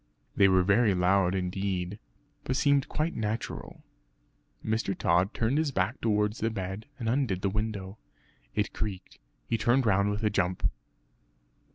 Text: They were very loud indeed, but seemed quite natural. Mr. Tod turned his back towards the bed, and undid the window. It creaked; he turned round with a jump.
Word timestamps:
They 0.35 0.47
were 0.47 0.63
very 0.63 0.95
loud 0.95 1.35
indeed, 1.35 1.99
but 2.43 2.55
seemed 2.55 2.89
quite 2.89 3.15
natural. 3.15 3.83
Mr. 4.65 4.97
Tod 4.97 5.31
turned 5.31 5.59
his 5.59 5.69
back 5.71 6.01
towards 6.01 6.39
the 6.39 6.49
bed, 6.49 6.87
and 6.97 7.07
undid 7.07 7.43
the 7.43 7.51
window. 7.51 7.99
It 8.55 8.73
creaked; 8.73 9.19
he 9.47 9.59
turned 9.59 9.85
round 9.85 10.09
with 10.09 10.23
a 10.23 10.31
jump. 10.31 10.67